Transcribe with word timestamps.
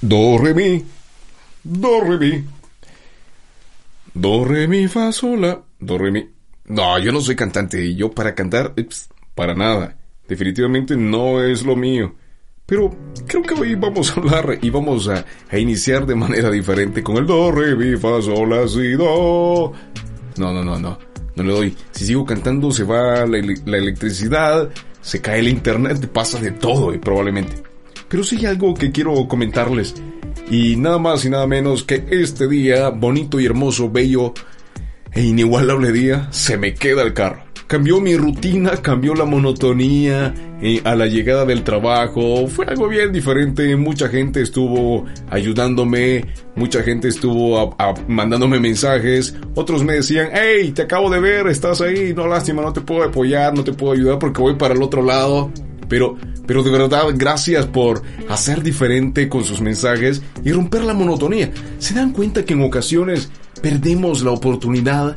Do, 0.00 0.38
re, 0.38 0.54
mi. 0.54 0.84
Do, 1.64 2.00
re, 2.00 2.18
mi. 2.18 2.44
Do, 4.14 4.44
re, 4.44 4.68
mi, 4.68 4.86
fa, 4.86 5.10
sola. 5.12 5.60
Do, 5.78 5.98
re, 5.98 6.10
mi. 6.10 6.28
No, 6.66 6.98
yo 6.98 7.12
no 7.12 7.20
soy 7.20 7.34
cantante 7.34 7.84
y 7.84 7.96
yo 7.96 8.10
para 8.10 8.34
cantar, 8.34 8.74
para 9.34 9.54
nada. 9.54 9.96
Definitivamente 10.28 10.96
no 10.96 11.42
es 11.42 11.64
lo 11.64 11.74
mío. 11.74 12.14
Pero 12.66 12.94
creo 13.26 13.42
que 13.42 13.54
hoy 13.54 13.74
vamos 13.74 14.10
a 14.10 14.20
hablar 14.20 14.58
y 14.60 14.68
vamos 14.68 15.08
a, 15.08 15.24
a 15.50 15.58
iniciar 15.58 16.04
de 16.04 16.14
manera 16.14 16.50
diferente 16.50 17.02
con 17.02 17.16
el 17.16 17.26
do, 17.26 17.50
re, 17.50 17.74
mi, 17.74 17.96
fa, 17.96 18.20
sol, 18.22 18.50
la, 18.50 18.68
si, 18.68 18.92
do. 18.92 19.72
No, 20.36 20.52
no, 20.52 20.62
no, 20.62 20.78
no. 20.78 20.98
No 21.34 21.42
le 21.42 21.52
doy. 21.52 21.76
Si 21.92 22.06
sigo 22.06 22.24
cantando 22.24 22.70
se 22.70 22.84
va 22.84 23.26
la, 23.26 23.40
la 23.66 23.78
electricidad, 23.78 24.68
se 25.00 25.20
cae 25.20 25.40
el 25.40 25.48
internet, 25.48 26.08
pasa 26.08 26.38
de 26.38 26.50
todo 26.52 26.92
y 26.94 26.98
probablemente. 26.98 27.67
Pero 28.08 28.24
sí 28.24 28.36
hay 28.36 28.46
algo 28.46 28.74
que 28.74 28.90
quiero 28.90 29.28
comentarles. 29.28 29.94
Y 30.50 30.76
nada 30.76 30.98
más 30.98 31.24
y 31.24 31.30
nada 31.30 31.46
menos 31.46 31.84
que 31.84 32.06
este 32.10 32.48
día, 32.48 32.88
bonito 32.88 33.38
y 33.38 33.46
hermoso, 33.46 33.90
bello 33.90 34.32
e 35.12 35.22
inigualable 35.22 35.92
día, 35.92 36.28
se 36.30 36.56
me 36.56 36.74
queda 36.74 37.02
el 37.02 37.12
carro. 37.12 37.48
Cambió 37.66 38.00
mi 38.00 38.16
rutina, 38.16 38.78
cambió 38.78 39.14
la 39.14 39.26
monotonía 39.26 40.34
eh, 40.62 40.80
a 40.84 40.96
la 40.96 41.06
llegada 41.06 41.44
del 41.44 41.64
trabajo. 41.64 42.46
Fue 42.46 42.64
algo 42.64 42.88
bien 42.88 43.12
diferente. 43.12 43.76
Mucha 43.76 44.08
gente 44.08 44.40
estuvo 44.40 45.04
ayudándome. 45.28 46.24
Mucha 46.56 46.82
gente 46.82 47.08
estuvo 47.08 47.76
mandándome 48.08 48.58
mensajes. 48.58 49.36
Otros 49.54 49.84
me 49.84 49.92
decían, 49.92 50.30
hey, 50.32 50.72
te 50.72 50.82
acabo 50.82 51.10
de 51.10 51.20
ver, 51.20 51.46
estás 51.48 51.82
ahí. 51.82 52.14
No, 52.14 52.26
lástima, 52.26 52.62
no 52.62 52.72
te 52.72 52.80
puedo 52.80 53.04
apoyar, 53.04 53.54
no 53.54 53.62
te 53.62 53.74
puedo 53.74 53.92
ayudar 53.92 54.18
porque 54.18 54.40
voy 54.40 54.54
para 54.54 54.72
el 54.72 54.82
otro 54.82 55.02
lado. 55.02 55.52
Pero, 55.88 56.16
pero 56.46 56.62
de 56.62 56.70
verdad, 56.70 57.04
gracias 57.14 57.66
por 57.66 58.02
hacer 58.28 58.62
diferente 58.62 59.28
con 59.28 59.44
sus 59.44 59.60
mensajes 59.60 60.22
y 60.44 60.52
romper 60.52 60.84
la 60.84 60.94
monotonía. 60.94 61.50
¿Se 61.78 61.94
dan 61.94 62.12
cuenta 62.12 62.44
que 62.44 62.54
en 62.54 62.62
ocasiones 62.62 63.30
perdemos 63.62 64.22
la 64.22 64.30
oportunidad 64.30 65.16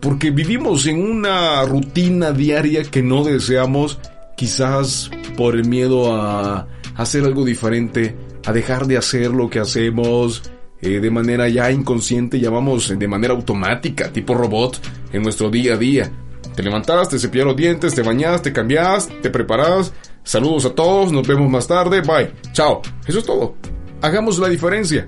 porque 0.00 0.30
vivimos 0.30 0.86
en 0.86 1.02
una 1.02 1.64
rutina 1.64 2.32
diaria 2.32 2.84
que 2.84 3.02
no 3.02 3.24
deseamos, 3.24 3.98
quizás 4.36 5.10
por 5.36 5.56
el 5.56 5.66
miedo 5.66 6.14
a 6.14 6.68
hacer 6.94 7.24
algo 7.24 7.44
diferente, 7.44 8.14
a 8.44 8.52
dejar 8.52 8.86
de 8.86 8.98
hacer 8.98 9.30
lo 9.30 9.50
que 9.50 9.58
hacemos 9.58 10.42
eh, 10.80 11.00
de 11.00 11.10
manera 11.10 11.48
ya 11.48 11.70
inconsciente, 11.70 12.38
llamamos 12.38 12.96
de 12.96 13.08
manera 13.08 13.34
automática, 13.34 14.12
tipo 14.12 14.34
robot, 14.34 14.80
en 15.12 15.22
nuestro 15.22 15.50
día 15.50 15.74
a 15.74 15.78
día. 15.78 16.12
Te 16.56 16.62
levantas, 16.62 17.10
te 17.10 17.18
cepillas 17.18 17.46
los 17.46 17.56
dientes, 17.56 17.94
te 17.94 18.00
bañas, 18.00 18.40
te 18.40 18.50
cambias, 18.50 19.10
te 19.20 19.28
preparas. 19.28 19.92
Saludos 20.24 20.64
a 20.64 20.74
todos, 20.74 21.12
nos 21.12 21.28
vemos 21.28 21.50
más 21.50 21.68
tarde, 21.68 22.00
bye, 22.00 22.32
chao. 22.52 22.80
Eso 23.06 23.18
es 23.18 23.26
todo. 23.26 23.56
Hagamos 24.00 24.38
la 24.38 24.48
diferencia. 24.48 25.06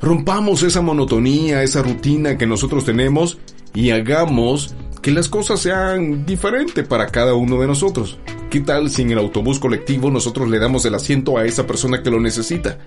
Rompamos 0.00 0.62
esa 0.62 0.80
monotonía, 0.80 1.62
esa 1.62 1.82
rutina 1.82 2.38
que 2.38 2.46
nosotros 2.46 2.86
tenemos 2.86 3.38
y 3.74 3.90
hagamos 3.90 4.74
que 5.02 5.10
las 5.10 5.28
cosas 5.28 5.60
sean 5.60 6.24
diferentes 6.24 6.86
para 6.88 7.08
cada 7.08 7.34
uno 7.34 7.60
de 7.60 7.66
nosotros. 7.66 8.18
¿Qué 8.48 8.60
tal 8.60 8.88
si 8.88 9.02
en 9.02 9.10
el 9.10 9.18
autobús 9.18 9.60
colectivo 9.60 10.10
nosotros 10.10 10.48
le 10.48 10.58
damos 10.58 10.86
el 10.86 10.94
asiento 10.94 11.36
a 11.36 11.44
esa 11.44 11.66
persona 11.66 12.02
que 12.02 12.10
lo 12.10 12.20
necesita? 12.20 12.78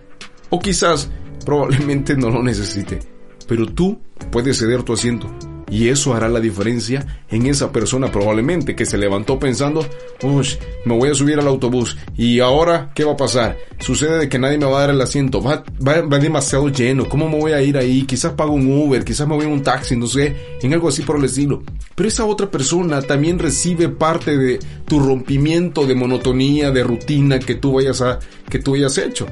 O 0.50 0.60
quizás 0.60 1.12
probablemente 1.46 2.18
no 2.18 2.32
lo 2.32 2.42
necesite, 2.42 3.02
pero 3.48 3.68
tú 3.68 4.00
puedes 4.32 4.58
ceder 4.58 4.82
tu 4.82 4.94
asiento 4.94 5.30
y 5.74 5.90
eso 5.90 6.14
hará 6.14 6.30
la 6.30 6.40
diferencia 6.40 7.24
en 7.32 7.48
esa 7.48 7.72
persona 7.72 8.12
probablemente 8.12 8.76
que 8.76 8.86
se 8.86 8.96
levantó 8.96 9.40
pensando, 9.40 9.84
uy, 10.22 10.48
me 10.86 10.96
voy 10.96 11.10
a 11.10 11.16
subir 11.16 11.40
al 11.40 11.48
autobús 11.48 11.98
y 12.16 12.42
ahora, 12.42 12.92
¿qué 12.94 13.04
va 13.04 13.14
a 13.14 13.18
pasar? 13.18 13.58
Sucede 13.80 14.20
de 14.20 14.30
que 14.30 14.38
nadie 14.38 14.60
me 14.60 14.68
va 14.68 14.78
a 14.78 14.82
dar 14.82 14.90
el 14.92 15.02
asiento, 15.02 15.42
va, 15.42 15.64
va, 15.86 16.02
va 16.02 16.20
demasiado 16.20 16.70
lleno, 16.70 17.10
¿cómo 17.10 17.28
me 17.28 17.40
voy 17.40 17.54
a 17.54 17.62
ir 17.64 17.76
ahí? 17.76 18.04
Quizás 18.04 18.34
pago 18.34 18.54
un 18.54 18.72
Uber, 18.72 19.04
quizás 19.04 19.28
me 19.28 19.34
voy 19.34 19.48
en 19.48 19.52
un 19.52 19.64
taxi, 19.64 19.96
no 19.96 20.06
sé, 20.06 20.36
en 20.62 20.74
algo 20.74 20.90
así 20.90 21.02
por 21.02 21.18
el 21.18 21.26
estilo. 21.26 21.64
Pero 21.96 22.08
esa 22.08 22.26
otra 22.26 22.52
persona 22.52 23.02
también 23.02 23.40
recibe 23.40 23.90
parte 23.90 24.38
de 24.38 24.60
tu 24.86 25.00
rompimiento 25.00 25.88
de 25.88 25.96
monotonía, 25.96 26.70
de 26.70 26.84
rutina 26.84 27.40
que 27.40 27.56
tú 27.56 27.74
vayas 27.74 28.00
a, 28.02 28.20
que 28.48 28.60
tú 28.60 28.76
hayas 28.76 29.00
hecho 29.00 29.26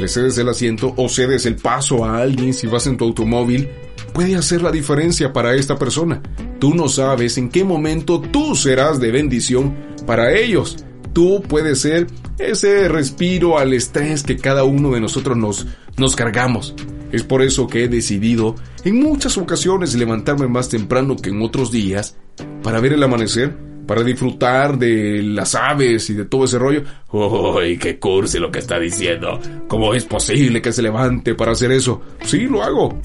le 0.00 0.08
cedes 0.08 0.38
el 0.38 0.48
asiento 0.48 0.94
o 0.96 1.08
cedes 1.08 1.46
el 1.46 1.56
paso 1.56 2.04
a 2.04 2.18
alguien 2.18 2.54
si 2.54 2.66
vas 2.66 2.86
en 2.86 2.96
tu 2.96 3.04
automóvil, 3.04 3.68
puede 4.12 4.36
hacer 4.36 4.62
la 4.62 4.72
diferencia 4.72 5.32
para 5.32 5.54
esta 5.54 5.78
persona. 5.78 6.22
Tú 6.58 6.74
no 6.74 6.88
sabes 6.88 7.38
en 7.38 7.48
qué 7.48 7.64
momento 7.64 8.20
tú 8.20 8.54
serás 8.54 9.00
de 9.00 9.10
bendición 9.10 9.76
para 10.06 10.32
ellos. 10.36 10.84
Tú 11.12 11.42
puedes 11.46 11.80
ser 11.80 12.06
ese 12.38 12.88
respiro 12.88 13.58
al 13.58 13.74
estrés 13.74 14.22
que 14.22 14.36
cada 14.36 14.64
uno 14.64 14.92
de 14.92 15.00
nosotros 15.00 15.36
nos, 15.36 15.66
nos 15.96 16.16
cargamos. 16.16 16.74
Es 17.12 17.22
por 17.22 17.42
eso 17.42 17.66
que 17.66 17.84
he 17.84 17.88
decidido 17.88 18.54
en 18.84 19.00
muchas 19.00 19.36
ocasiones 19.36 19.94
levantarme 19.94 20.48
más 20.48 20.68
temprano 20.68 21.16
que 21.16 21.30
en 21.30 21.42
otros 21.42 21.70
días 21.70 22.16
para 22.62 22.80
ver 22.80 22.92
el 22.92 23.02
amanecer 23.02 23.69
para 23.90 24.04
disfrutar 24.04 24.78
de 24.78 25.20
las 25.20 25.56
aves 25.56 26.10
y 26.10 26.14
de 26.14 26.24
todo 26.24 26.44
ese 26.44 26.60
rollo. 26.60 26.84
¡Uy, 27.10 27.76
qué 27.76 27.98
cursi 27.98 28.38
lo 28.38 28.48
que 28.48 28.60
está 28.60 28.78
diciendo! 28.78 29.40
¿Cómo 29.66 29.94
es 29.94 30.04
posible 30.04 30.62
que 30.62 30.72
se 30.72 30.80
levante 30.80 31.34
para 31.34 31.50
hacer 31.50 31.72
eso? 31.72 32.00
Sí, 32.22 32.42
lo 32.42 32.62
hago. 32.62 32.96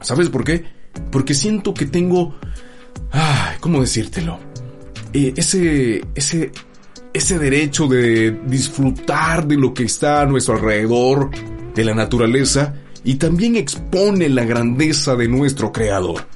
¿Sabes 0.00 0.28
por 0.28 0.44
qué? 0.44 0.64
Porque 1.10 1.34
siento 1.34 1.74
que 1.74 1.86
tengo... 1.86 2.36
¿Cómo 3.58 3.80
decírtelo? 3.80 4.38
Eh, 5.12 5.34
ese... 5.36 6.04
ese... 6.14 6.52
ese 7.12 7.38
derecho 7.40 7.88
de 7.88 8.30
disfrutar 8.46 9.48
de 9.48 9.56
lo 9.56 9.74
que 9.74 9.82
está 9.82 10.20
a 10.20 10.26
nuestro 10.26 10.54
alrededor, 10.54 11.30
de 11.74 11.84
la 11.84 11.94
naturaleza, 11.94 12.76
y 13.02 13.16
también 13.16 13.56
expone 13.56 14.28
la 14.28 14.44
grandeza 14.44 15.16
de 15.16 15.26
nuestro 15.26 15.72
Creador. 15.72 16.26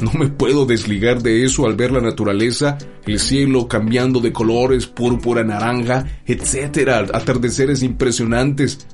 No 0.00 0.12
me 0.12 0.28
puedo 0.28 0.66
desligar 0.66 1.22
de 1.22 1.44
eso 1.44 1.66
al 1.66 1.74
ver 1.74 1.90
la 1.90 2.02
naturaleza, 2.02 2.76
el 3.06 3.18
cielo 3.18 3.66
cambiando 3.66 4.20
de 4.20 4.32
colores, 4.32 4.86
púrpura, 4.86 5.42
naranja, 5.42 6.06
etc. 6.26 7.10
Atardeceres 7.14 7.82
impresionantes. 7.82 8.86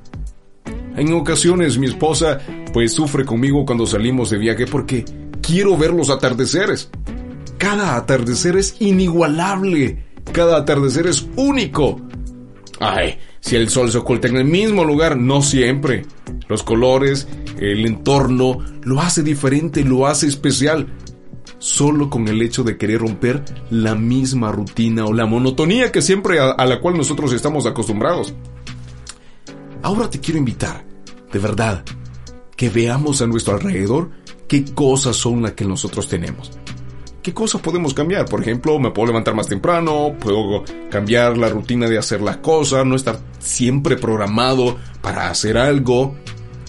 En 0.95 1.11
ocasiones 1.13 1.77
mi 1.77 1.87
esposa 1.87 2.39
pues 2.71 2.93
sufre 2.93 3.25
conmigo 3.25 3.65
cuando 3.65 3.85
salimos 3.85 4.29
de 4.29 4.37
viaje 4.37 4.65
porque 4.65 5.03
quiero 5.41 5.77
ver 5.77 5.91
los 5.91 6.09
atardeceres. 6.09 6.89
Cada 7.57 7.95
atardecer 7.95 8.55
es 8.57 8.75
inigualable. 8.79 10.05
Cada 10.31 10.57
atardecer 10.57 11.07
es 11.07 11.27
único. 11.35 11.99
Ay, 12.79 13.17
si 13.43 13.57
el 13.57 13.67
sol 13.67 13.91
se 13.91 13.97
oculta 13.97 14.29
en 14.29 14.37
el 14.37 14.45
mismo 14.45 14.85
lugar, 14.85 15.17
no 15.17 15.41
siempre. 15.41 16.05
Los 16.47 16.63
colores, 16.63 17.27
el 17.59 17.85
entorno, 17.85 18.59
lo 18.83 19.01
hace 19.01 19.21
diferente, 19.21 19.83
lo 19.83 20.07
hace 20.07 20.27
especial. 20.27 20.87
Solo 21.59 22.09
con 22.09 22.25
el 22.29 22.41
hecho 22.41 22.63
de 22.63 22.77
querer 22.77 23.01
romper 23.01 23.43
la 23.69 23.95
misma 23.95 24.53
rutina 24.53 25.03
o 25.03 25.11
la 25.11 25.25
monotonía 25.25 25.91
que 25.91 26.01
siempre 26.01 26.39
a, 26.39 26.51
a 26.51 26.65
la 26.65 26.79
cual 26.79 26.95
nosotros 26.95 27.33
estamos 27.33 27.65
acostumbrados. 27.65 28.33
Ahora 29.81 30.09
te 30.09 30.21
quiero 30.21 30.37
invitar, 30.37 30.85
de 31.33 31.39
verdad, 31.39 31.83
que 32.55 32.69
veamos 32.69 33.21
a 33.21 33.27
nuestro 33.27 33.55
alrededor 33.55 34.09
qué 34.47 34.63
cosas 34.73 35.17
son 35.17 35.41
las 35.41 35.51
que 35.51 35.65
nosotros 35.65 36.07
tenemos. 36.07 36.49
¿Qué 37.23 37.33
cosas 37.33 37.61
podemos 37.61 37.93
cambiar? 37.93 38.25
Por 38.25 38.41
ejemplo, 38.41 38.77
me 38.79 38.91
puedo 38.91 39.07
levantar 39.07 39.33
más 39.33 39.47
temprano, 39.47 40.13
puedo 40.19 40.65
cambiar 40.91 41.37
la 41.37 41.47
rutina 41.47 41.87
de 41.87 41.97
hacer 41.97 42.19
las 42.19 42.37
cosas, 42.37 42.85
no 42.85 42.97
estar 42.97 43.17
siempre 43.39 43.95
programado 43.95 44.75
para 45.01 45.29
hacer 45.29 45.57
algo, 45.57 46.15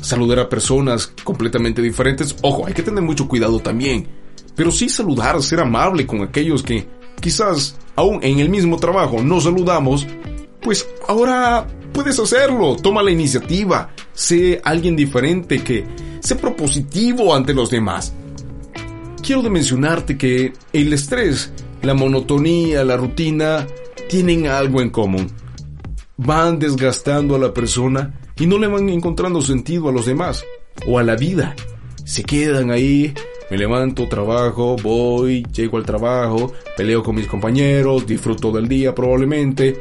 saludar 0.01 0.39
a 0.39 0.49
personas 0.49 1.09
completamente 1.25 1.83
diferentes. 1.83 2.37
Ojo, 2.43 2.69
hay 2.69 2.73
que 2.73 2.85
tener 2.85 3.03
mucho 3.03 3.27
cuidado 3.27 3.59
también. 3.59 4.07
Pero 4.55 4.71
sí 4.71 4.89
saludar, 4.89 5.43
ser 5.43 5.59
amable 5.59 6.07
con 6.07 6.23
aquellos 6.23 6.63
que 6.63 6.87
quizás 7.21 7.77
aún 7.97 8.21
en 8.23 8.39
el 8.39 8.49
mismo 8.49 8.77
trabajo 8.77 9.21
no 9.25 9.41
saludamos, 9.41 10.07
pues 10.63 10.87
ahora 11.09 11.67
puedes 11.93 12.17
hacerlo, 12.21 12.77
toma 12.77 13.03
la 13.03 13.11
iniciativa, 13.11 13.91
sé 14.13 14.61
alguien 14.63 14.95
diferente 14.95 15.65
que 15.65 15.85
sé 16.21 16.37
propositivo 16.37 17.35
ante 17.35 17.53
los 17.53 17.71
demás. 17.71 18.15
Quiero 19.25 19.41
de 19.41 19.49
mencionarte 19.49 20.19
que 20.19 20.53
el 20.75 20.93
estrés, 20.93 21.51
la 21.81 21.95
monotonía, 21.95 22.85
la 22.85 22.99
rutina 22.99 23.67
tienen 24.07 24.49
algo 24.49 24.83
en 24.83 24.91
común. 24.91 25.33
Van 26.19 26.59
desgastando 26.59 27.35
a 27.35 27.39
la 27.39 27.55
persona 27.55 28.21
y 28.37 28.45
no 28.45 28.59
le 28.59 28.67
van 28.67 28.87
encontrando 28.91 29.41
sentido 29.41 29.89
a 29.89 29.93
los 29.93 30.05
demás 30.05 30.45
o 30.87 30.99
a 30.99 31.03
la 31.03 31.17
vida. 31.17 31.57
Se 32.05 32.23
quedan 32.23 32.71
ahí, 32.71 33.15
me 33.51 33.57
levanto, 33.57 34.07
trabajo, 34.09 34.77
voy, 34.83 35.43
llego 35.55 35.79
al 35.79 35.87
trabajo, 35.87 36.53
peleo 36.77 37.03
con 37.03 37.15
mis 37.15 37.27
compañeros, 37.27 38.07
disfruto 38.07 38.53
del 38.53 38.69
día 38.69 38.95
probablemente, 38.95 39.79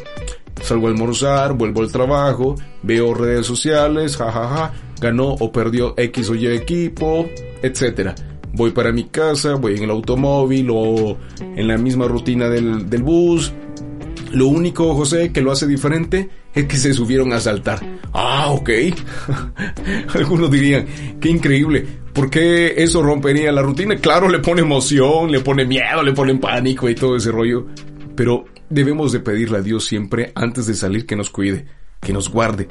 salgo 0.61 0.87
a 0.87 0.91
almorzar, 0.91 1.51
vuelvo 1.51 1.81
al 1.81 1.91
trabajo, 1.91 2.55
veo 2.81 3.13
redes 3.13 3.45
sociales, 3.45 4.15
jajaja, 4.15 4.71
ganó 5.01 5.33
o 5.33 5.51
perdió 5.51 5.95
X 5.97 6.29
o 6.29 6.35
Y 6.35 6.47
equipo, 6.47 7.27
etc. 7.61 8.32
Voy 8.53 8.71
para 8.71 8.91
mi 8.91 9.05
casa, 9.05 9.55
voy 9.55 9.75
en 9.75 9.83
el 9.83 9.89
automóvil 9.89 10.69
o 10.71 11.17
en 11.39 11.67
la 11.67 11.77
misma 11.77 12.07
rutina 12.07 12.49
del, 12.49 12.89
del 12.89 13.03
bus, 13.03 13.51
lo 14.33 14.47
único, 14.47 14.95
José, 14.95 15.31
que 15.31 15.41
lo 15.41 15.51
hace 15.51 15.67
diferente 15.67 16.27
es 16.55 16.65
que 16.65 16.77
se 16.77 16.93
subieron 16.93 17.33
a 17.33 17.39
saltar. 17.39 17.79
Ah, 18.13 18.47
ok. 18.49 18.69
Algunos 20.15 20.49
dirían, 20.49 20.87
qué 21.21 21.29
increíble. 21.29 21.85
¿Por 22.13 22.31
qué 22.31 22.73
eso 22.77 23.03
rompería 23.03 23.51
la 23.51 23.61
rutina? 23.61 23.97
Claro, 23.97 24.27
le 24.27 24.39
pone 24.39 24.61
emoción, 24.61 25.31
le 25.31 25.41
pone 25.41 25.65
miedo, 25.65 26.01
le 26.01 26.13
pone 26.13 26.35
pánico 26.35 26.89
y 26.89 26.95
todo 26.95 27.15
ese 27.15 27.31
rollo. 27.31 27.67
Pero 28.15 28.45
debemos 28.69 29.11
de 29.11 29.19
pedirle 29.19 29.59
a 29.59 29.61
Dios 29.61 29.85
siempre 29.85 30.31
antes 30.33 30.65
de 30.65 30.73
salir 30.73 31.05
que 31.05 31.15
nos 31.15 31.29
cuide, 31.29 31.67
que 32.01 32.11
nos 32.11 32.29
guarde. 32.29 32.67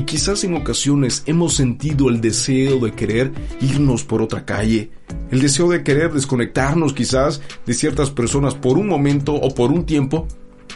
Y 0.00 0.04
quizás 0.04 0.44
en 0.44 0.54
ocasiones 0.54 1.22
hemos 1.26 1.52
sentido 1.52 2.08
el 2.08 2.22
deseo 2.22 2.78
de 2.78 2.92
querer 2.92 3.32
irnos 3.60 4.02
por 4.02 4.22
otra 4.22 4.46
calle, 4.46 4.90
el 5.30 5.42
deseo 5.42 5.68
de 5.68 5.84
querer 5.84 6.10
desconectarnos 6.10 6.94
quizás 6.94 7.42
de 7.66 7.74
ciertas 7.74 8.10
personas 8.10 8.54
por 8.54 8.78
un 8.78 8.88
momento 8.88 9.34
o 9.34 9.54
por 9.54 9.70
un 9.70 9.84
tiempo 9.84 10.26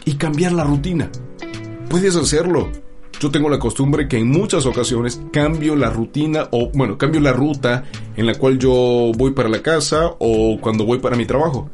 y 0.04 0.16
cambiar 0.16 0.52
la 0.52 0.64
rutina. 0.64 1.10
Puedes 1.88 2.16
hacerlo. 2.16 2.68
Yo 3.18 3.30
tengo 3.30 3.48
la 3.48 3.58
costumbre 3.58 4.08
que 4.08 4.18
en 4.18 4.28
muchas 4.28 4.66
ocasiones 4.66 5.18
cambio 5.32 5.74
la 5.74 5.88
rutina 5.88 6.48
o, 6.50 6.70
bueno, 6.74 6.98
cambio 6.98 7.22
la 7.22 7.32
ruta 7.32 7.84
en 8.18 8.26
la 8.26 8.34
cual 8.34 8.58
yo 8.58 9.10
voy 9.16 9.30
para 9.30 9.48
la 9.48 9.62
casa 9.62 10.16
o 10.18 10.58
cuando 10.60 10.84
voy 10.84 10.98
para 10.98 11.16
mi 11.16 11.24
trabajo. 11.24 11.70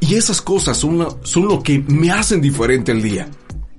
Y 0.00 0.14
esas 0.14 0.40
cosas 0.40 0.78
son, 0.78 1.06
son 1.22 1.48
lo 1.48 1.62
que 1.62 1.84
me 1.86 2.10
hacen 2.10 2.40
diferente 2.40 2.92
el 2.92 3.02
día. 3.02 3.28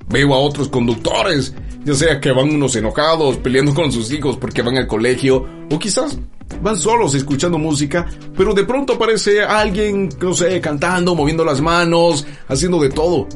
Veo 0.10 0.34
a 0.34 0.40
otros 0.40 0.68
conductores, 0.68 1.54
ya 1.84 1.94
sea 1.94 2.20
que 2.20 2.32
van 2.32 2.54
unos 2.54 2.76
enojados, 2.76 3.38
peleando 3.38 3.74
con 3.74 3.92
sus 3.92 4.12
hijos 4.12 4.38
porque 4.38 4.62
van 4.62 4.78
al 4.78 4.88
colegio, 4.88 5.46
o 5.70 5.80
quizás 5.80 6.20
van 6.62 6.78
solos 6.78 7.16
escuchando 7.16 7.58
música, 7.58 8.06
pero 8.36 8.54
de 8.54 8.66
pronto 8.66 8.94
aparece 8.94 9.42
alguien, 9.42 10.10
no 10.20 10.34
sé, 10.34 10.60
cantando, 10.60 11.16
moviendo 11.16 11.46
las 11.46 11.62
manos, 11.62 12.26
haciendo 12.48 12.80
de 12.80 12.90
todo. 12.90 13.28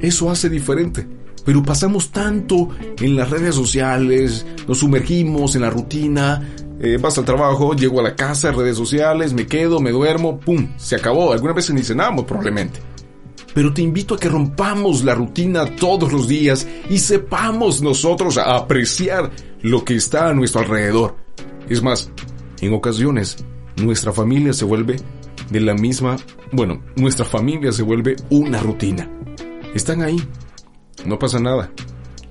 Eso 0.00 0.30
hace 0.30 0.48
diferente. 0.48 1.06
Pero 1.44 1.62
pasamos 1.62 2.10
tanto 2.10 2.68
en 3.00 3.16
las 3.16 3.30
redes 3.30 3.54
sociales, 3.54 4.44
nos 4.66 4.80
sumergimos 4.80 5.54
en 5.54 5.62
la 5.62 5.70
rutina, 5.70 6.46
eh, 6.80 6.98
vas 7.00 7.16
al 7.18 7.24
trabajo, 7.24 7.74
llego 7.74 8.00
a 8.00 8.02
la 8.02 8.14
casa, 8.14 8.52
redes 8.52 8.76
sociales, 8.76 9.32
me 9.32 9.46
quedo, 9.46 9.80
me 9.80 9.90
duermo, 9.90 10.38
¡pum! 10.38 10.68
Se 10.76 10.96
acabó. 10.96 11.32
Algunas 11.32 11.56
veces 11.56 11.74
ni 11.74 11.82
cenamos 11.82 12.24
probablemente. 12.24 12.80
Pero 13.58 13.74
te 13.74 13.82
invito 13.82 14.14
a 14.14 14.20
que 14.20 14.28
rompamos 14.28 15.02
la 15.02 15.16
rutina 15.16 15.66
todos 15.74 16.12
los 16.12 16.28
días 16.28 16.64
y 16.88 16.98
sepamos 16.98 17.82
nosotros 17.82 18.38
apreciar 18.38 19.32
lo 19.62 19.84
que 19.84 19.96
está 19.96 20.28
a 20.28 20.32
nuestro 20.32 20.60
alrededor. 20.60 21.16
Es 21.68 21.82
más, 21.82 22.08
en 22.60 22.72
ocasiones, 22.72 23.44
nuestra 23.74 24.12
familia 24.12 24.52
se 24.52 24.64
vuelve 24.64 24.94
de 25.50 25.60
la 25.60 25.74
misma, 25.74 26.18
bueno, 26.52 26.84
nuestra 26.94 27.24
familia 27.24 27.72
se 27.72 27.82
vuelve 27.82 28.14
una 28.30 28.60
rutina. 28.60 29.10
Están 29.74 30.02
ahí, 30.02 30.22
no 31.04 31.18
pasa 31.18 31.40
nada, 31.40 31.72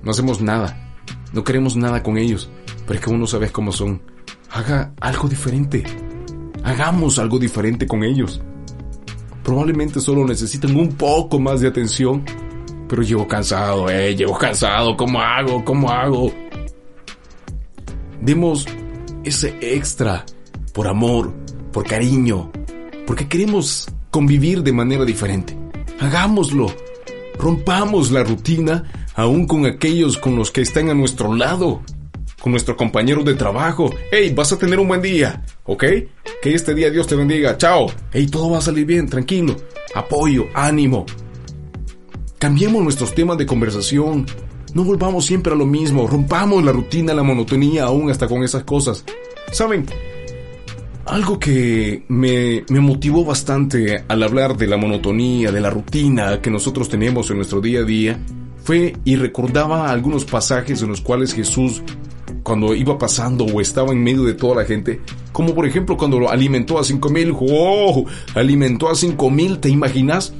no 0.02 0.12
hacemos 0.12 0.40
nada, 0.40 0.96
no 1.34 1.44
queremos 1.44 1.76
nada 1.76 2.02
con 2.02 2.16
ellos, 2.16 2.48
pero 2.86 3.00
es 3.00 3.04
que 3.04 3.10
uno 3.10 3.26
sabe 3.26 3.52
cómo 3.52 3.70
son. 3.70 4.00
Haga 4.48 4.94
algo 4.98 5.28
diferente, 5.28 5.84
hagamos 6.64 7.18
algo 7.18 7.38
diferente 7.38 7.86
con 7.86 8.02
ellos. 8.02 8.40
Probablemente 9.48 9.98
solo 9.98 10.26
necesitan 10.26 10.76
un 10.76 10.90
poco 10.90 11.40
más 11.40 11.62
de 11.62 11.68
atención, 11.68 12.22
pero 12.86 13.00
llevo 13.00 13.26
cansado, 13.26 13.88
eh, 13.88 14.14
llevo 14.14 14.36
cansado, 14.36 14.94
¿cómo 14.94 15.22
hago? 15.22 15.64
¿Cómo 15.64 15.90
hago? 15.90 16.30
Demos 18.20 18.66
ese 19.24 19.56
extra 19.62 20.26
por 20.74 20.86
amor, 20.86 21.32
por 21.72 21.86
cariño, 21.86 22.52
porque 23.06 23.26
queremos 23.26 23.88
convivir 24.10 24.62
de 24.62 24.72
manera 24.74 25.06
diferente. 25.06 25.56
Hagámoslo. 25.98 26.66
Rompamos 27.38 28.10
la 28.10 28.24
rutina 28.24 28.84
aún 29.14 29.46
con 29.46 29.64
aquellos 29.64 30.18
con 30.18 30.36
los 30.36 30.50
que 30.50 30.60
están 30.60 30.90
a 30.90 30.94
nuestro 30.94 31.34
lado, 31.34 31.80
con 32.40 32.52
nuestro 32.52 32.76
compañero 32.76 33.22
de 33.22 33.34
trabajo. 33.34 33.92
Hey, 34.10 34.32
vas 34.34 34.52
a 34.52 34.58
tener 34.58 34.78
un 34.78 34.88
buen 34.88 35.02
día, 35.02 35.44
¿ok? 35.64 35.84
Que 36.42 36.54
este 36.54 36.74
día 36.74 36.90
Dios 36.90 37.06
te 37.06 37.16
bendiga. 37.16 37.56
Chao. 37.56 37.86
Hey, 38.12 38.26
todo 38.26 38.50
va 38.50 38.58
a 38.58 38.62
salir 38.62 38.86
bien, 38.86 39.08
tranquilo. 39.08 39.56
Apoyo, 39.94 40.46
ánimo. 40.54 41.06
Cambiemos 42.38 42.82
nuestros 42.82 43.14
temas 43.14 43.36
de 43.38 43.46
conversación. 43.46 44.26
No 44.74 44.84
volvamos 44.84 45.26
siempre 45.26 45.52
a 45.52 45.56
lo 45.56 45.66
mismo, 45.66 46.06
rompamos 46.06 46.62
la 46.62 46.72
rutina, 46.72 47.14
la 47.14 47.22
monotonía 47.22 47.84
aún 47.84 48.10
hasta 48.10 48.28
con 48.28 48.42
esas 48.44 48.64
cosas. 48.64 49.04
¿Saben? 49.50 49.86
Algo 51.06 51.38
que 51.38 52.04
me, 52.08 52.64
me, 52.68 52.80
motivó 52.80 53.24
bastante 53.24 54.04
al 54.06 54.22
hablar 54.22 54.58
de 54.58 54.66
la 54.66 54.76
monotonía, 54.76 55.50
de 55.50 55.60
la 55.60 55.70
rutina 55.70 56.42
que 56.42 56.50
nosotros 56.50 56.90
tenemos 56.90 57.30
en 57.30 57.36
nuestro 57.36 57.62
día 57.62 57.80
a 57.80 57.84
día, 57.84 58.20
fue 58.62 58.94
y 59.06 59.16
recordaba 59.16 59.90
algunos 59.90 60.26
pasajes 60.26 60.82
en 60.82 60.88
los 60.88 61.00
cuales 61.00 61.32
Jesús, 61.32 61.82
cuando 62.42 62.74
iba 62.74 62.98
pasando 62.98 63.44
o 63.44 63.60
estaba 63.60 63.92
en 63.92 64.02
medio 64.02 64.24
de 64.24 64.34
toda 64.34 64.56
la 64.56 64.64
gente, 64.64 65.00
como 65.32 65.54
por 65.54 65.66
ejemplo 65.66 65.96
cuando 65.96 66.28
alimentó 66.28 66.78
a 66.78 66.84
cinco 66.84 67.08
mil, 67.10 67.32
¡wow! 67.32 68.06
Alimentó 68.34 68.88
a 68.88 68.94
cinco 68.94 69.30
mil, 69.30 69.58
¿te 69.58 69.68
imaginas? 69.68 70.32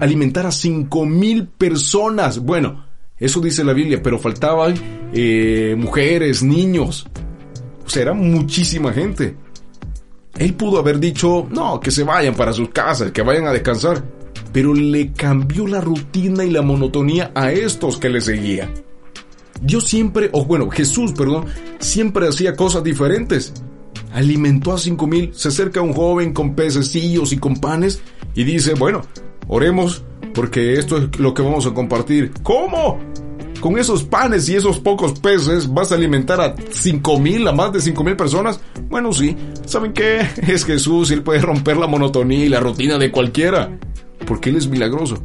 alimentar 0.00 0.46
a 0.46 0.52
cinco 0.52 1.06
mil 1.06 1.46
personas. 1.46 2.40
Bueno, 2.40 2.84
eso 3.16 3.40
dice 3.40 3.64
la 3.64 3.72
Biblia, 3.72 4.02
pero 4.02 4.18
faltaban 4.18 4.74
eh, 5.12 5.74
mujeres, 5.78 6.42
niños. 6.42 7.06
O 7.84 7.88
sea, 7.88 8.02
era 8.02 8.14
muchísima 8.14 8.92
gente. 8.92 9.36
Él 10.38 10.54
pudo 10.54 10.78
haber 10.78 10.98
dicho, 10.98 11.46
no, 11.50 11.80
que 11.80 11.90
se 11.90 12.04
vayan 12.04 12.34
para 12.34 12.52
sus 12.52 12.70
casas, 12.70 13.12
que 13.12 13.22
vayan 13.22 13.46
a 13.46 13.52
descansar. 13.52 14.02
Pero 14.52 14.74
le 14.74 15.12
cambió 15.12 15.66
la 15.66 15.80
rutina 15.80 16.44
y 16.44 16.50
la 16.50 16.62
monotonía 16.62 17.30
a 17.34 17.52
estos 17.52 17.98
que 17.98 18.08
le 18.08 18.20
seguían. 18.20 18.72
Dios 19.60 19.84
siempre, 19.84 20.30
o 20.32 20.44
bueno, 20.44 20.70
Jesús, 20.70 21.12
perdón, 21.12 21.46
siempre 21.78 22.28
hacía 22.28 22.56
cosas 22.56 22.82
diferentes. 22.82 23.52
Alimentó 24.12 24.72
a 24.72 24.78
cinco 24.78 25.06
mil, 25.06 25.30
se 25.34 25.48
acerca 25.48 25.80
un 25.82 25.92
joven 25.92 26.32
con 26.32 26.54
pececillos 26.54 27.32
y 27.32 27.38
con 27.38 27.56
panes 27.56 28.02
y 28.34 28.44
dice, 28.44 28.74
bueno, 28.74 29.02
oremos 29.46 30.02
porque 30.34 30.74
esto 30.74 30.96
es 30.96 31.18
lo 31.18 31.34
que 31.34 31.42
vamos 31.42 31.66
a 31.66 31.74
compartir. 31.74 32.32
¿Cómo? 32.42 32.98
Con 33.60 33.78
esos 33.78 34.04
panes 34.04 34.48
y 34.48 34.56
esos 34.56 34.80
pocos 34.80 35.18
peces 35.20 35.72
vas 35.72 35.92
a 35.92 35.96
alimentar 35.96 36.40
a 36.40 36.54
cinco 36.70 37.18
mil, 37.18 37.46
a 37.46 37.52
más 37.52 37.72
de 37.72 37.80
cinco 37.80 38.02
mil 38.02 38.16
personas. 38.16 38.60
Bueno, 38.88 39.12
sí. 39.12 39.36
¿Saben 39.66 39.92
qué? 39.92 40.20
Es 40.48 40.64
Jesús 40.64 41.10
y 41.10 41.14
Él 41.14 41.22
puede 41.22 41.40
romper 41.40 41.76
la 41.76 41.86
monotonía 41.86 42.44
y 42.44 42.48
la 42.48 42.60
rutina 42.60 42.96
de 42.98 43.10
cualquiera. 43.10 43.78
Porque 44.26 44.50
Él 44.50 44.56
es 44.56 44.68
milagroso. 44.68 45.22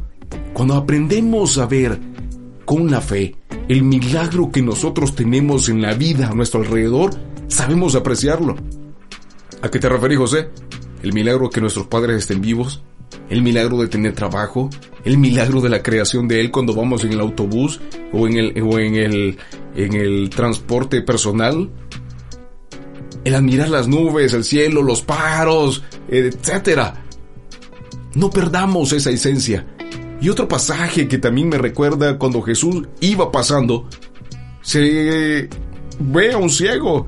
Cuando 0.52 0.74
aprendemos 0.74 1.56
a 1.58 1.66
ver 1.66 1.98
con 2.64 2.90
la 2.90 3.00
fe 3.00 3.36
el 3.68 3.82
milagro 3.82 4.50
que 4.50 4.62
nosotros 4.62 5.14
tenemos 5.14 5.68
en 5.68 5.82
la 5.82 5.94
vida 5.94 6.28
a 6.28 6.34
nuestro 6.34 6.60
alrededor, 6.60 7.10
sabemos 7.48 7.94
apreciarlo. 7.94 8.56
¿A 9.62 9.70
qué 9.70 9.78
te 9.78 9.88
referís, 9.88 10.18
José? 10.18 10.50
El 11.02 11.12
milagro 11.12 11.50
que 11.50 11.60
nuestros 11.60 11.86
padres 11.86 12.18
estén 12.18 12.40
vivos, 12.40 12.82
el 13.28 13.42
milagro 13.42 13.78
de 13.78 13.88
tener 13.88 14.14
trabajo, 14.14 14.70
el 15.04 15.18
milagro 15.18 15.60
de 15.60 15.68
la 15.68 15.82
creación 15.82 16.28
de 16.28 16.40
él 16.40 16.50
cuando 16.50 16.74
vamos 16.74 17.04
en 17.04 17.12
el 17.12 17.20
autobús 17.20 17.80
o 18.12 18.26
en 18.26 18.36
el, 18.36 18.62
o 18.62 18.78
en 18.78 18.94
el, 18.94 19.38
en 19.74 19.94
el 19.94 20.30
transporte 20.30 21.02
personal, 21.02 21.70
el 23.24 23.34
admirar 23.34 23.68
las 23.68 23.88
nubes, 23.88 24.32
el 24.32 24.44
cielo, 24.44 24.82
los 24.82 25.02
pájaros, 25.02 25.82
etc. 26.08 26.94
No 28.14 28.30
perdamos 28.30 28.92
esa 28.92 29.10
esencia. 29.10 29.66
Y 30.20 30.28
otro 30.28 30.48
pasaje 30.48 31.08
que 31.08 31.18
también 31.18 31.48
me 31.48 31.58
recuerda 31.58 32.18
cuando 32.18 32.42
Jesús 32.42 32.86
iba 33.00 33.30
pasando, 33.30 33.88
se 34.62 35.48
ve 35.98 36.32
a 36.32 36.38
un 36.38 36.50
ciego 36.50 37.06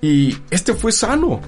y 0.00 0.36
este 0.50 0.74
fue 0.74 0.92
sano. 0.92 1.40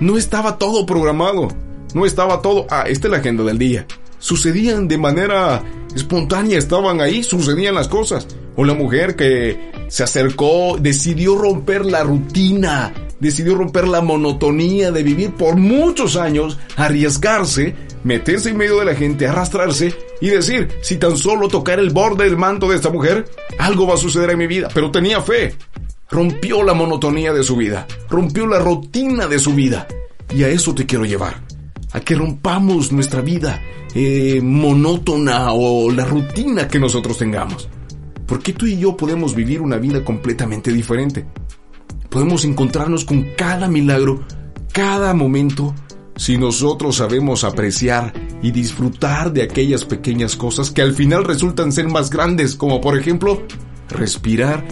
No 0.00 0.16
estaba 0.16 0.58
todo 0.58 0.86
programado. 0.86 1.48
No 1.94 2.04
estaba 2.04 2.42
todo, 2.42 2.66
ah, 2.70 2.84
esta 2.88 3.06
es 3.06 3.12
la 3.12 3.18
agenda 3.18 3.44
del 3.44 3.56
día. 3.56 3.86
Sucedían 4.18 4.88
de 4.88 4.98
manera 4.98 5.62
espontánea, 5.94 6.58
estaban 6.58 7.00
ahí, 7.00 7.22
sucedían 7.22 7.76
las 7.76 7.86
cosas. 7.86 8.26
O 8.56 8.64
la 8.64 8.74
mujer 8.74 9.14
que 9.14 9.70
se 9.88 10.02
acercó, 10.02 10.76
decidió 10.80 11.36
romper 11.36 11.86
la 11.86 12.02
rutina, 12.02 12.92
decidió 13.20 13.54
romper 13.54 13.88
la 13.88 14.00
monotonía 14.00 14.92
de 14.92 15.02
vivir 15.02 15.32
por 15.32 15.56
muchos 15.56 16.16
años, 16.16 16.58
arriesgarse, 16.76 17.74
meterse 18.04 18.50
en 18.50 18.56
medio 18.56 18.78
de 18.78 18.84
la 18.84 18.94
gente, 18.94 19.26
arrastrarse 19.26 19.94
y 20.20 20.28
decir, 20.28 20.68
si 20.82 20.96
tan 20.96 21.16
solo 21.16 21.48
tocar 21.48 21.78
el 21.78 21.90
borde 21.90 22.24
del 22.24 22.36
manto 22.36 22.68
de 22.68 22.76
esta 22.76 22.90
mujer, 22.90 23.24
algo 23.58 23.86
va 23.86 23.94
a 23.94 23.98
suceder 23.98 24.30
en 24.30 24.38
mi 24.38 24.46
vida. 24.46 24.68
Pero 24.72 24.90
tenía 24.90 25.20
fe. 25.20 25.54
Rompió 26.10 26.62
la 26.62 26.74
monotonía 26.74 27.32
de 27.32 27.42
su 27.42 27.56
vida, 27.56 27.86
rompió 28.08 28.46
la 28.46 28.58
rutina 28.58 29.26
de 29.26 29.38
su 29.38 29.54
vida. 29.54 29.88
Y 30.34 30.44
a 30.44 30.48
eso 30.48 30.74
te 30.74 30.86
quiero 30.86 31.04
llevar. 31.04 31.42
A 31.92 32.00
que 32.00 32.14
rompamos 32.14 32.92
nuestra 32.92 33.20
vida 33.20 33.60
eh, 33.94 34.40
monótona 34.42 35.52
o 35.52 35.90
la 35.90 36.04
rutina 36.04 36.68
que 36.68 36.78
nosotros 36.78 37.18
tengamos. 37.18 37.68
Porque 38.26 38.52
tú 38.52 38.66
y 38.66 38.78
yo 38.78 38.96
podemos 38.96 39.34
vivir 39.34 39.60
una 39.60 39.76
vida 39.76 40.04
completamente 40.04 40.72
diferente. 40.72 41.26
Podemos 42.14 42.44
encontrarnos 42.44 43.04
con 43.04 43.24
cada 43.36 43.66
milagro, 43.66 44.20
cada 44.72 45.14
momento, 45.14 45.74
si 46.14 46.38
nosotros 46.38 46.94
sabemos 46.94 47.42
apreciar 47.42 48.12
y 48.40 48.52
disfrutar 48.52 49.32
de 49.32 49.42
aquellas 49.42 49.84
pequeñas 49.84 50.36
cosas 50.36 50.70
que 50.70 50.80
al 50.80 50.94
final 50.94 51.24
resultan 51.24 51.72
ser 51.72 51.88
más 51.88 52.10
grandes, 52.10 52.54
como 52.54 52.80
por 52.80 52.96
ejemplo 52.96 53.42
respirar 53.88 54.64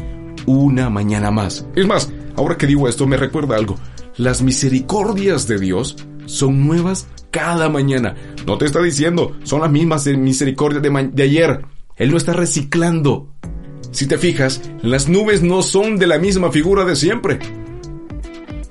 una 0.47 0.89
mañana 0.89 1.33
más. 1.33 1.67
Es 1.75 1.85
más, 1.85 2.13
ahora 2.37 2.57
que 2.57 2.69
digo 2.69 2.87
esto 2.87 3.09
me 3.09 3.17
recuerda 3.17 3.57
algo. 3.57 3.75
Las 4.17 4.41
misericordias 4.41 5.49
de 5.49 5.59
Dios 5.59 5.97
son 6.27 6.65
nuevas 6.65 7.09
cada 7.33 7.69
mañana. 7.69 8.15
No 8.47 8.57
te 8.57 8.67
está 8.67 8.81
diciendo, 8.81 9.37
son 9.43 9.63
las 9.63 9.71
mismas 9.73 10.07
misericordias 10.07 10.81
de, 10.81 11.11
de 11.13 11.23
ayer. 11.25 11.65
Él 11.97 12.13
no 12.13 12.19
está 12.19 12.35
reciclando. 12.35 13.35
Si 13.93 14.07
te 14.07 14.17
fijas, 14.17 14.63
las 14.83 15.09
nubes 15.09 15.43
no 15.43 15.63
son 15.63 15.99
de 15.99 16.07
la 16.07 16.19
misma 16.19 16.51
figura 16.51 16.85
de 16.85 16.97
siempre. 16.97 17.39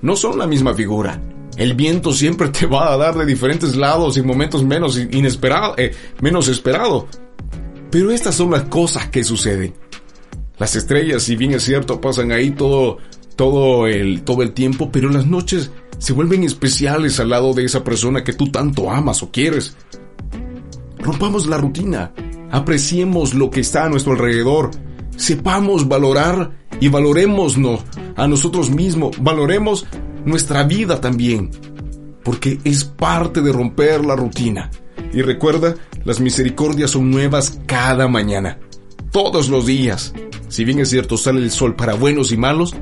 No 0.01 0.15
son 0.15 0.39
la 0.39 0.47
misma 0.47 0.73
figura. 0.73 1.21
El 1.57 1.75
viento 1.75 2.11
siempre 2.11 2.49
te 2.49 2.65
va 2.65 2.91
a 2.91 2.97
dar 2.97 3.15
de 3.15 3.25
diferentes 3.25 3.75
lados 3.75 4.17
y 4.17 4.23
momentos 4.23 4.63
menos 4.63 4.97
inesperado, 4.97 5.75
eh, 5.77 5.91
menos 6.21 6.47
esperado. 6.47 7.07
Pero 7.91 8.09
estas 8.09 8.33
son 8.33 8.49
las 8.49 8.63
cosas 8.63 9.09
que 9.09 9.23
suceden. 9.23 9.75
Las 10.57 10.75
estrellas, 10.75 11.21
si 11.23 11.35
bien 11.35 11.53
es 11.53 11.63
cierto, 11.63 12.01
pasan 12.01 12.31
ahí 12.31 12.51
todo, 12.51 12.97
todo 13.35 13.85
el, 13.85 14.23
todo 14.23 14.41
el 14.41 14.53
tiempo, 14.53 14.91
pero 14.91 15.09
las 15.09 15.27
noches 15.27 15.71
se 15.99 16.13
vuelven 16.13 16.43
especiales 16.43 17.19
al 17.19 17.29
lado 17.29 17.53
de 17.53 17.65
esa 17.65 17.83
persona 17.83 18.23
que 18.23 18.33
tú 18.33 18.49
tanto 18.49 18.89
amas 18.89 19.21
o 19.21 19.29
quieres. 19.29 19.75
Rompamos 20.97 21.45
la 21.45 21.57
rutina, 21.57 22.11
apreciemos 22.49 23.35
lo 23.35 23.51
que 23.51 23.59
está 23.59 23.85
a 23.85 23.89
nuestro 23.89 24.13
alrededor, 24.13 24.71
sepamos 25.21 25.87
valorar 25.87 26.51
y 26.79 26.89
valoremosnos 26.89 27.81
a 28.15 28.27
nosotros 28.27 28.71
mismos, 28.71 29.21
valoremos 29.21 29.85
nuestra 30.25 30.63
vida 30.63 30.99
también, 30.99 31.51
porque 32.23 32.59
es 32.63 32.83
parte 32.83 33.41
de 33.41 33.51
romper 33.51 34.03
la 34.03 34.15
rutina. 34.15 34.71
Y 35.13 35.21
recuerda, 35.21 35.75
las 36.05 36.19
misericordias 36.19 36.91
son 36.91 37.11
nuevas 37.11 37.59
cada 37.67 38.07
mañana, 38.07 38.57
todos 39.11 39.49
los 39.49 39.67
días. 39.67 40.13
Si 40.47 40.65
bien 40.65 40.79
es 40.79 40.89
cierto, 40.89 41.17
sale 41.17 41.39
el 41.41 41.51
sol 41.51 41.75
para 41.75 41.93
buenos 41.93 42.31
y 42.31 42.37
malos, 42.37 42.73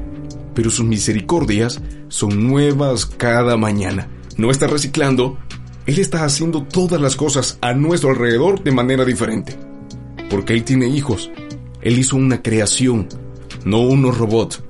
pero 0.55 0.69
sus 0.69 0.85
misericordias 0.85 1.81
son 2.07 2.47
nuevas 2.47 3.05
cada 3.05 3.57
mañana. 3.57 4.07
No 4.37 4.49
está 4.49 4.67
reciclando, 4.67 5.37
Él 5.85 5.99
está 5.99 6.23
haciendo 6.23 6.63
todas 6.63 7.01
las 7.01 7.17
cosas 7.17 7.57
a 7.61 7.73
nuestro 7.73 8.11
alrededor 8.11 8.63
de 8.63 8.71
manera 8.71 9.03
diferente. 9.03 9.57
Porque 10.29 10.53
Él 10.53 10.63
tiene 10.63 10.87
hijos. 10.87 11.29
Él 11.81 11.97
hizo 11.97 12.15
una 12.15 12.41
creación, 12.41 13.07
no 13.65 13.81
unos 13.81 14.17
robots. 14.17 14.63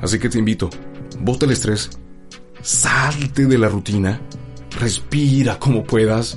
Así 0.00 0.18
que 0.18 0.28
te 0.28 0.38
invito, 0.38 0.70
bota 1.20 1.46
el 1.46 1.52
estrés 1.52 1.90
Salte 2.62 3.46
de 3.46 3.56
la 3.56 3.68
rutina, 3.68 4.20
respira 4.78 5.58
como 5.58 5.82
puedas. 5.82 6.36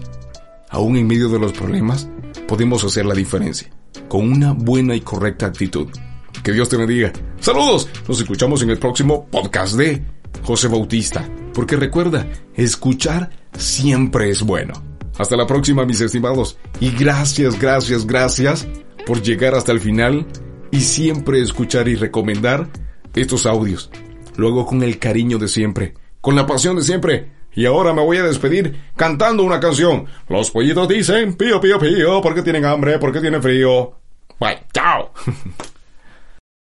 Aún 0.69 0.95
en 0.95 1.05
medio 1.05 1.29
de 1.29 1.37
los 1.37 1.51
problemas, 1.51 2.07
podemos 2.47 2.83
hacer 2.83 3.05
la 3.05 3.13
diferencia, 3.13 3.69
con 4.07 4.31
una 4.31 4.53
buena 4.53 4.95
y 4.95 5.01
correcta 5.01 5.47
actitud. 5.47 5.87
Que 6.41 6.51
Dios 6.53 6.69
te 6.69 6.77
bendiga. 6.77 7.11
Saludos, 7.39 7.89
nos 8.07 8.19
escuchamos 8.19 8.63
en 8.63 8.69
el 8.69 8.79
próximo 8.79 9.27
podcast 9.29 9.75
de 9.75 10.03
José 10.43 10.69
Bautista, 10.69 11.29
porque 11.53 11.75
recuerda, 11.75 12.25
escuchar 12.55 13.29
siempre 13.57 14.29
es 14.29 14.41
bueno. 14.41 14.73
Hasta 15.17 15.35
la 15.35 15.45
próxima, 15.45 15.85
mis 15.85 16.01
estimados, 16.01 16.57
y 16.79 16.89
gracias, 16.91 17.59
gracias, 17.59 18.07
gracias 18.07 18.65
por 19.05 19.21
llegar 19.21 19.55
hasta 19.55 19.71
el 19.71 19.79
final 19.79 20.25
y 20.71 20.81
siempre 20.81 21.41
escuchar 21.41 21.87
y 21.87 21.95
recomendar 21.95 22.67
estos 23.15 23.45
audios. 23.45 23.89
Luego 24.35 24.65
con 24.65 24.81
el 24.83 24.99
cariño 24.99 25.37
de 25.37 25.47
siempre 25.47 25.93
con 26.23 26.37
la 26.37 26.47
pasión 26.47 26.77
de 26.77 26.83
siempre. 26.83 27.31
Y 27.53 27.65
ahora 27.65 27.93
me 27.93 28.01
voy 28.01 28.15
a 28.15 28.23
despedir 28.23 28.79
cantando 28.95 29.43
una 29.43 29.59
canción. 29.59 30.05
Los 30.29 30.51
pollitos 30.51 30.87
dicen 30.87 31.35
pío, 31.35 31.59
pío, 31.59 31.77
pío, 31.77 32.21
porque 32.21 32.41
tienen 32.41 32.63
hambre, 32.63 32.97
porque 32.97 33.19
tienen 33.19 33.43
frío. 33.43 33.93
Bye, 34.39 34.63
chao. 34.73 35.11